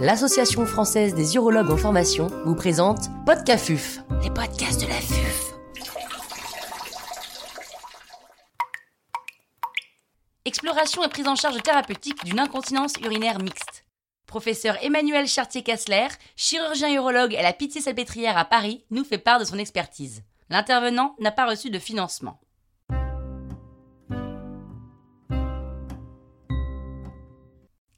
[0.00, 5.54] l'Association française des urologues en formation vous présente Podcafuf, les podcasts de la FUF.
[10.44, 13.84] Exploration et prise en charge thérapeutique d'une incontinence urinaire mixte.
[14.26, 19.58] Professeur Emmanuel Chartier-Kassler, chirurgien urologue à la Pitié-Salpêtrière à Paris, nous fait part de son
[19.58, 20.22] expertise.
[20.48, 22.40] L'intervenant n'a pas reçu de financement.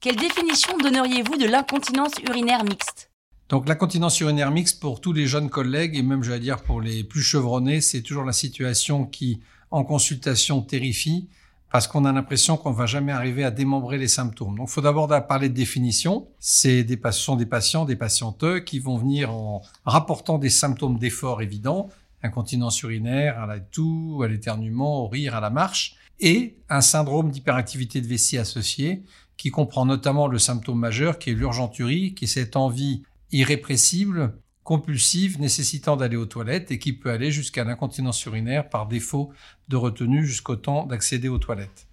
[0.02, 3.10] Quelle définition donneriez-vous de l'incontinence urinaire mixte?
[3.50, 7.04] Donc l'incontinence urinaire mixte pour tous les jeunes collègues et même j'allais dire pour les
[7.04, 11.28] plus chevronnés, c'est toujours la situation qui en consultation terrifie
[11.70, 14.56] parce qu'on a l'impression qu'on va jamais arriver à démembrer les symptômes.
[14.56, 16.28] Donc il faut d'abord parler de définition.
[16.38, 21.90] Ce sont des patients, des patientes qui vont venir en rapportant des symptômes d'effort évidents,
[22.22, 27.30] incontinence urinaire, à la toux, à l'éternuement, au rire, à la marche, et un syndrome
[27.30, 29.02] d'hyperactivité de vessie associé
[29.40, 35.40] qui comprend notamment le symptôme majeur qui est l'urgenturie, qui est cette envie irrépressible, compulsive,
[35.40, 39.30] nécessitant d'aller aux toilettes et qui peut aller jusqu'à l'incontinence urinaire par défaut
[39.68, 41.88] de retenue jusqu'au temps d'accéder aux toilettes.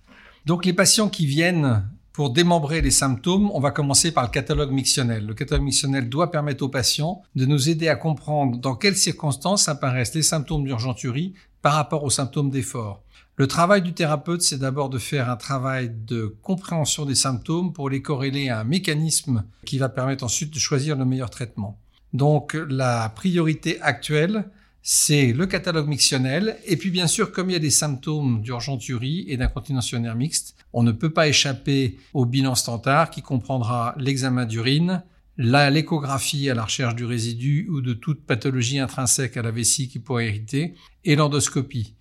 [0.46, 4.72] Donc les patients qui viennent pour démembrer les symptômes, on va commencer par le catalogue
[4.72, 5.26] mictionnel.
[5.26, 9.70] Le catalogue mictionnel doit permettre aux patients de nous aider à comprendre dans quelles circonstances
[9.70, 13.04] apparaissent les symptômes d'urgenturie par rapport aux symptômes d'effort.
[13.40, 17.88] Le travail du thérapeute, c'est d'abord de faire un travail de compréhension des symptômes pour
[17.88, 21.80] les corréler à un mécanisme qui va permettre ensuite de choisir le meilleur traitement.
[22.14, 24.50] Donc la priorité actuelle,
[24.82, 26.58] c'est le catalogue mictionnel.
[26.66, 30.56] Et puis bien sûr, comme il y a des symptômes d'urgenturie et d'incontinence urinaire mixte,
[30.74, 35.04] on ne peut pas échapper au bilan standard qui comprendra l'examen d'urine,
[35.38, 40.00] l'échographie à la recherche du résidu ou de toute pathologie intrinsèque à la vessie qui
[40.00, 40.74] pourrait irriter,
[41.06, 41.97] et l'endoscopie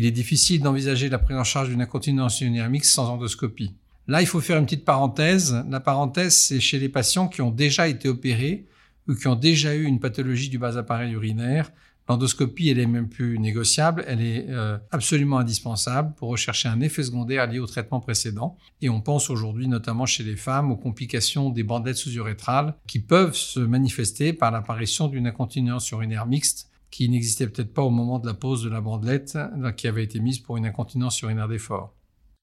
[0.00, 3.74] il est difficile d'envisager la prise en charge d'une incontinence urinaire mixte sans endoscopie.
[4.08, 5.62] Là, il faut faire une petite parenthèse.
[5.68, 8.66] La parenthèse, c'est chez les patients qui ont déjà été opérés
[9.06, 11.70] ou qui ont déjà eu une pathologie du bas appareil urinaire.
[12.08, 17.02] L'endoscopie, elle est même plus négociable, elle est euh, absolument indispensable pour rechercher un effet
[17.02, 18.56] secondaire lié au traitement précédent.
[18.80, 23.36] Et on pense aujourd'hui notamment chez les femmes aux complications des bandelettes sous-urétrales qui peuvent
[23.36, 28.26] se manifester par l'apparition d'une incontinence urinaire mixte qui n'existait peut-être pas au moment de
[28.26, 29.38] la pose de la bandelette
[29.76, 31.94] qui avait été mise pour une incontinence urinaire d'effort.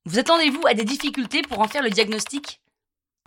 [0.06, 2.62] Vous attendez-vous à des difficultés pour en faire le diagnostic?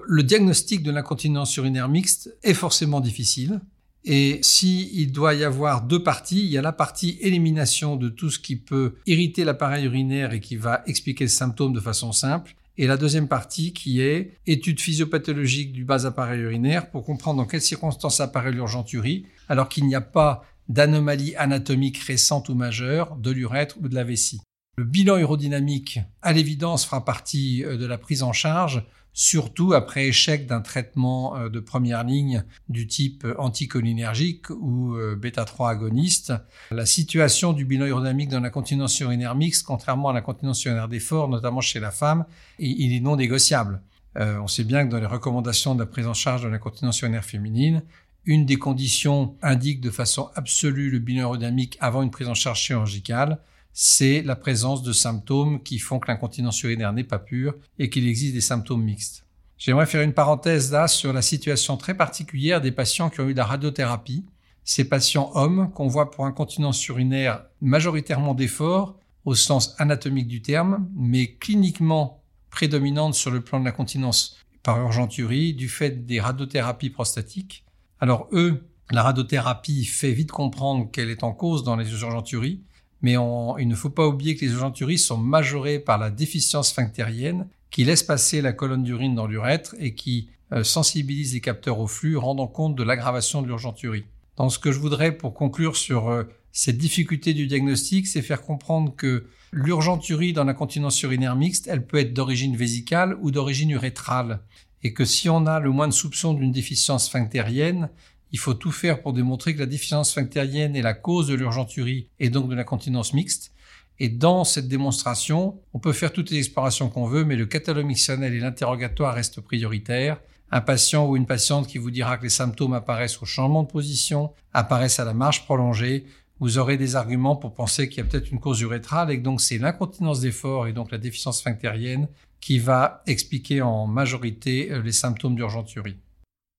[0.02, 3.60] Le diagnostic de l'incontinence urinaire mixte est forcément difficile.
[4.04, 8.08] Et s'il il doit y avoir deux parties, il y a la partie élimination de
[8.08, 12.12] tout ce qui peut irriter l'appareil urinaire et qui va expliquer le symptôme de façon
[12.12, 12.54] simple.
[12.78, 17.46] Et la deuxième partie qui est étude physiopathologique du bas appareil urinaire pour comprendre dans
[17.46, 23.32] quelles circonstances apparaît l'urgenturie, alors qu'il n'y a pas d'anomalies anatomiques récentes ou majeures de
[23.32, 24.40] l'urètre ou de la vessie.
[24.76, 30.06] Le bilan urodynamique, à l'évidence, fera partie euh, de la prise en charge, surtout après
[30.06, 36.32] échec d'un traitement euh, de première ligne du type anticholinergique ou euh, bêta-3 agoniste.
[36.70, 41.60] La situation du bilan urodynamique dans l'incontinence urinaire mixte, contrairement à l'incontinence urinaire d'effort, notamment
[41.60, 42.24] chez la femme,
[42.60, 43.82] il est non négociable.
[44.16, 47.24] on sait bien que dans les recommandations de la prise en charge de l'incontinence urinaire
[47.24, 47.82] féminine,
[48.30, 52.60] une des conditions indique de façon absolue le bilan aérodynamique avant une prise en charge
[52.60, 53.40] chirurgicale,
[53.72, 58.06] c'est la présence de symptômes qui font que l'incontinence urinaire n'est pas pure et qu'il
[58.06, 59.26] existe des symptômes mixtes.
[59.58, 63.32] J'aimerais faire une parenthèse là sur la situation très particulière des patients qui ont eu
[63.32, 64.24] de la radiothérapie.
[64.62, 70.88] Ces patients hommes qu'on voit pour incontinence urinaire majoritairement d'effort au sens anatomique du terme,
[70.94, 77.64] mais cliniquement prédominante sur le plan de l'incontinence par urgenturie du fait des radiothérapies prostatiques
[78.00, 82.60] alors eux, la radiothérapie fait vite comprendre qu'elle est en cause dans les urgenturies,
[83.02, 87.46] mais il ne faut pas oublier que les urgenturies sont majorées par la déficience sphinctérienne
[87.70, 91.86] qui laisse passer la colonne d'urine dans l'urètre et qui euh, sensibilise les capteurs au
[91.86, 94.04] flux, rendant compte de l'aggravation de l'urgenturie.
[94.36, 98.42] Donc ce que je voudrais pour conclure sur euh, cette difficulté du diagnostic, c'est faire
[98.42, 103.70] comprendre que l'urgenturie dans la continence urinaire mixte, elle peut être d'origine vésicale ou d'origine
[103.70, 104.40] urétrale
[104.82, 107.90] et que si on a le moins de soupçon d'une déficience sphinctérienne,
[108.32, 112.08] il faut tout faire pour démontrer que la déficience sphinctérienne est la cause de l'urgenturie
[112.18, 113.52] et donc de l'incontinence mixte.
[113.98, 117.84] Et dans cette démonstration, on peut faire toutes les explorations qu'on veut, mais le catalogue
[117.84, 120.20] mixtionnel et l'interrogatoire restent prioritaires.
[120.50, 123.70] Un patient ou une patiente qui vous dira que les symptômes apparaissent au changement de
[123.70, 126.06] position, apparaissent à la marche prolongée,
[126.40, 129.22] vous aurez des arguments pour penser qu'il y a peut-être une cause urétrale et que
[129.22, 132.08] donc c'est l'incontinence d'effort et donc la déficience sphinctérienne
[132.40, 135.98] qui va expliquer en majorité euh, les symptômes d'urgenturie.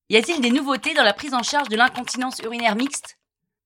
[0.08, 3.18] Y a-t-il des nouveautés dans la prise en charge de l'incontinence urinaire mixte?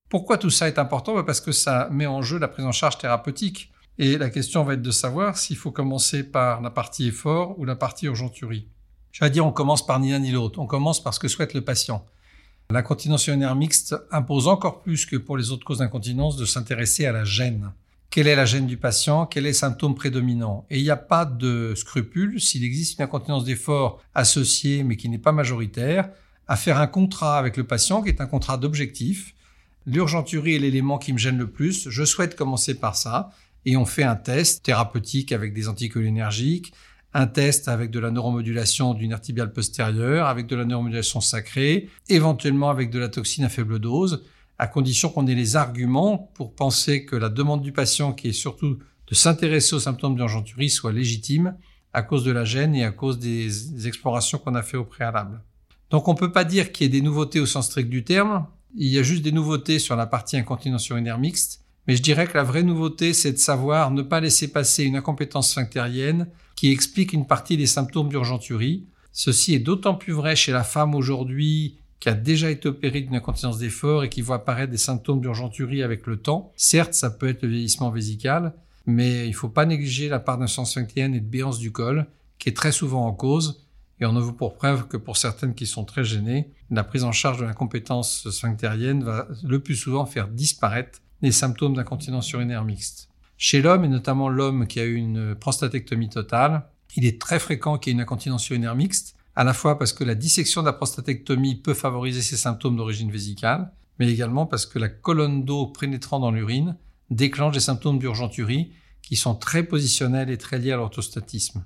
[0.08, 1.14] Pourquoi tout ça est important?
[1.14, 3.70] Bah, Parce que ça met en jeu la prise en charge thérapeutique.
[3.98, 7.64] Et la question va être de savoir s'il faut commencer par la partie effort ou
[7.64, 8.69] la partie urgenturie.
[9.10, 10.58] J'allais dire, on commence par ni l'un ni l'autre.
[10.58, 12.04] On commence par ce que souhaite le patient.
[12.70, 17.12] L'incontinence urinaire mixte impose encore plus que pour les autres causes d'incontinence de s'intéresser à
[17.12, 17.72] la gêne.
[18.10, 19.26] Quelle est la gêne du patient?
[19.26, 20.66] Quel est le symptôme prédominant?
[20.70, 25.08] Et il n'y a pas de scrupule, s'il existe une incontinence d'effort associée mais qui
[25.08, 26.10] n'est pas majoritaire,
[26.48, 29.34] à faire un contrat avec le patient qui est un contrat d'objectif.
[29.86, 31.88] L'urgenturie est l'élément qui me gêne le plus.
[31.88, 33.30] Je souhaite commencer par ça.
[33.64, 36.72] Et on fait un test thérapeutique avec des anticholinergiques,
[37.16, 41.88] un test avec de la neuromodulation du nerf tibial postérieur, avec de la neuromodulation sacrée,
[42.10, 44.22] éventuellement avec de la toxine à faible dose,
[44.58, 48.32] à condition qu'on ait les arguments pour penser que la demande du patient, qui est
[48.32, 51.56] surtout de s'intéresser aux symptômes d'urgenturie, soit légitime
[51.94, 55.40] à cause de la gêne et à cause des explorations qu'on a fait au préalable.
[55.88, 58.04] Donc on ne peut pas dire qu'il y ait des nouveautés au sens strict du
[58.04, 62.02] terme, il y a juste des nouveautés sur la partie incontinence urinaire mixte, mais je
[62.02, 66.28] dirais que la vraie nouveauté, c'est de savoir ne pas laisser passer une incompétence sphinctérienne
[66.54, 68.86] qui explique une partie des symptômes d'urgenturie.
[69.12, 73.14] Ceci est d'autant plus vrai chez la femme aujourd'hui qui a déjà été opérée d'une
[73.14, 76.52] incontinence d'effort et qui voit apparaître des symptômes d'urgenturie avec le temps.
[76.56, 78.54] Certes, ça peut être le vieillissement vésical,
[78.84, 82.06] mais il ne faut pas négliger la part d'insuffisance sphinctérienne et de béance du col,
[82.38, 83.66] qui est très souvent en cause.
[83.98, 87.04] Et on ne veut pour preuve que pour certaines qui sont très gênées, la prise
[87.04, 92.64] en charge de l'incompétence sphinctérienne va le plus souvent faire disparaître les symptômes d'incontinence urinaire
[92.64, 93.08] mixte.
[93.36, 96.66] Chez l'homme, et notamment l'homme qui a eu une prostatectomie totale,
[96.96, 99.92] il est très fréquent qu'il y ait une incontinence urinaire mixte, à la fois parce
[99.92, 104.64] que la dissection de la prostatectomie peut favoriser ces symptômes d'origine vésicale, mais également parce
[104.66, 106.76] que la colonne d'eau pénétrant dans l'urine
[107.10, 108.72] déclenche des symptômes d'urgenturie
[109.02, 111.64] qui sont très positionnels et très liés à l'orthostatisme.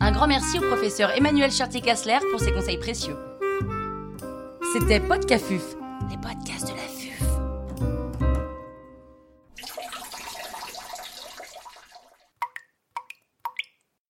[0.00, 3.16] Un grand merci au professeur Emmanuel Chartier-Kassler pour ses conseils précieux.
[4.72, 5.76] C'était Podcafuf,
[6.10, 6.95] les podcasts de la vie.